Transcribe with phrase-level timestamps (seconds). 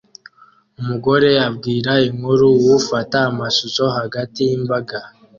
[0.81, 4.97] Umugore abwira inkuru uwufata amashusho hagati yimbaga